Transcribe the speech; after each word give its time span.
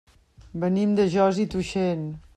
Venim 0.63 0.95
de 1.01 1.05
Josa 1.17 1.45
i 1.47 1.49
Tuixén. 1.55 2.05